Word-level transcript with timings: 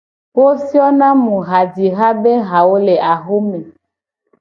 Wo 0.37 0.47
fio 0.67 0.87
na 0.99 1.09
mu 1.23 1.35
hajiha 1.49 2.07
be 2.21 2.31
hawo 2.49 2.75
le 2.85 2.95
axome. 3.13 3.59